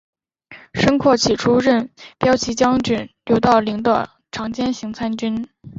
[0.73, 5.47] 申恬起初任骠骑将军刘道邻的长兼行参军。